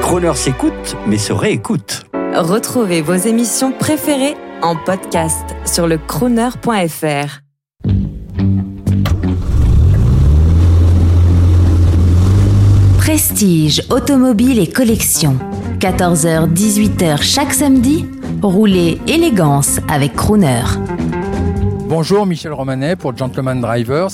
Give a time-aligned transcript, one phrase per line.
[0.00, 2.04] Croner s'écoute, mais se réécoute.
[2.34, 7.40] Retrouvez vos émissions préférées en podcast sur le crooner.fr.
[12.98, 15.36] Prestige, automobile et collection.
[15.80, 18.06] 14h-18h chaque samedi,
[18.40, 20.62] roulez élégance avec Crooner.
[21.94, 24.08] Bonjour, Michel Romanet pour Gentleman Drivers.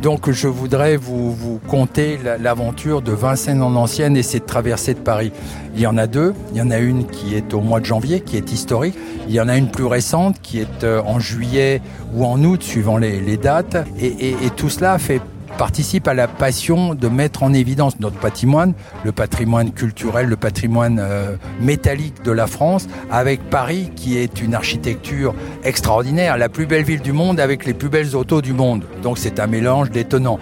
[0.00, 5.00] Donc, je voudrais vous, vous conter l'aventure de Vincennes en ancienne et cette traversée de
[5.00, 5.32] Paris.
[5.74, 6.34] Il y en a deux.
[6.52, 8.94] Il y en a une qui est au mois de janvier, qui est historique.
[9.26, 11.82] Il y en a une plus récente qui est euh, en juillet
[12.14, 13.76] ou en août, suivant les, les dates.
[13.98, 15.20] Et, et, et tout cela fait
[15.56, 18.74] participe à la passion de mettre en évidence notre patrimoine,
[19.04, 24.54] le patrimoine culturel, le patrimoine euh, métallique de la France, avec Paris qui est une
[24.54, 28.84] architecture extraordinaire, la plus belle ville du monde avec les plus belles autos du monde.
[29.02, 30.38] Donc c'est un mélange détonnant.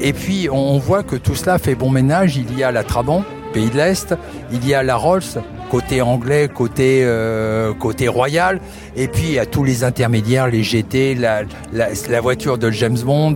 [0.00, 2.36] Et puis on voit que tout cela fait bon ménage.
[2.36, 4.14] Il y a la Trabant, pays de l'Est,
[4.52, 5.22] il y a la Rolls,
[5.70, 8.60] côté anglais, côté euh, côté royal,
[8.96, 13.34] et puis a tous les intermédiaires, les GT, la, voiture de James Bond,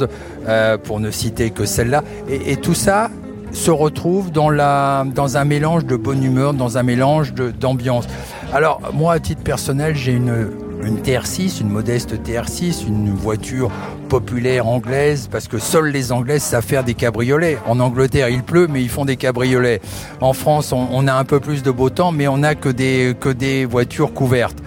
[0.48, 3.10] euh, pour ne citer que celle-là, et, tout ça
[3.52, 8.06] se retrouve dans un mélange de bonne humeur, dans un mélange d'ambiance.
[8.52, 10.50] Alors moi, à titre personnel, j'ai une
[10.84, 13.70] une TR6, une modeste TR6, une voiture
[14.08, 17.58] populaire anglaise, parce que seules les Anglaises savent faire des cabriolets.
[17.66, 19.80] En Angleterre, il pleut, mais ils font des cabriolets.
[20.20, 22.68] En France, on, on a un peu plus de beau temps, mais on n'a que
[22.68, 24.58] des, que des voitures couvertes.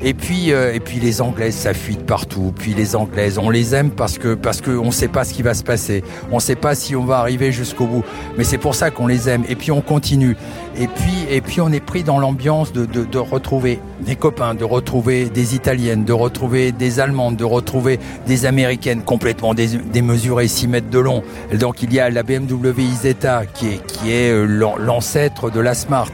[0.00, 2.52] Et puis, euh, et puis les Anglaises, ça fuit de partout.
[2.56, 5.42] Puis les Anglaises, on les aime parce que parce que on sait pas ce qui
[5.42, 6.04] va se passer.
[6.30, 8.04] On sait pas si on va arriver jusqu'au bout.
[8.36, 9.44] Mais c'est pour ça qu'on les aime.
[9.48, 10.36] Et puis on continue.
[10.78, 14.54] Et puis et puis on est pris dans l'ambiance de, de, de retrouver des copains,
[14.54, 20.68] de retrouver des Italiennes, de retrouver des Allemandes, de retrouver des Américaines complètement démesurées, 6
[20.68, 21.22] mètres de long.
[21.54, 24.44] Donc il y a la BMW Isetta qui est qui est euh,
[24.78, 26.12] l'ancêtre de la Smart.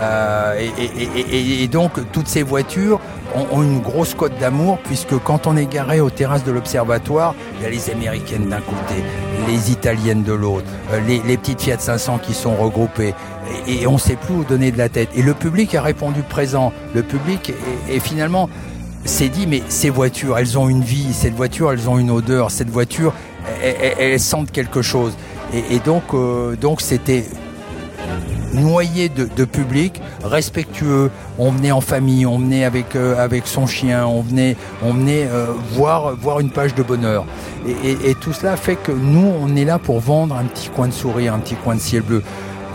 [0.00, 3.00] Euh, et, et, et, et donc toutes ces voitures
[3.34, 7.64] ont, une grosse cote d'amour puisque quand on est garé aux terrasses de l'observatoire, il
[7.64, 9.02] y a les américaines d'un côté,
[9.48, 13.14] les italiennes de l'autre, euh, les, petites Fiat 500 qui sont regroupées
[13.66, 15.08] et, on ne sait plus où donner de la tête.
[15.16, 16.72] Et le public a répondu présent.
[16.94, 17.52] Le public
[17.88, 18.48] est, est finalement
[19.04, 22.50] s'est dit mais ces voitures, elles ont une vie, cette voiture, elles ont une odeur,
[22.50, 23.12] cette voiture,
[23.62, 25.12] elles, sentent quelque chose.
[25.52, 27.24] Et, et donc euh, donc c'était
[28.54, 31.10] noyé de, public, respectueux.
[31.38, 35.26] On venait en famille, on venait avec euh, avec son chien, on venait on venait
[35.26, 37.26] euh, voir voir une page de bonheur.
[37.66, 40.68] Et, et, et, tout cela fait que nous, on est là pour vendre un petit
[40.68, 42.22] coin de sourire, un petit coin de ciel bleu.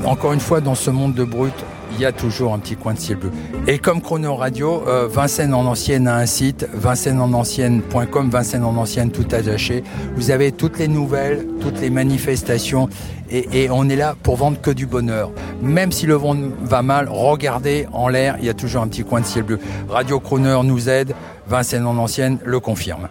[0.05, 1.53] Encore une fois, dans ce monde de brut,
[1.91, 3.31] il y a toujours un petit coin de ciel bleu.
[3.67, 9.11] Et comme Chrono Radio, euh, Vincennes en ancienne a un site, vincennes-en-ancienne.com, Vincennes en ancienne
[9.11, 9.83] tout attaché.
[10.15, 12.89] Vous avez toutes les nouvelles, toutes les manifestations
[13.31, 15.31] et, on est là pour vendre que du bonheur.
[15.61, 19.03] Même si le vent va mal, regardez en l'air, il y a toujours un petit
[19.03, 19.59] coin de ciel bleu.
[19.87, 21.13] Radio Chroner nous aide,
[21.47, 23.07] Vincennes en ancienne le confirme.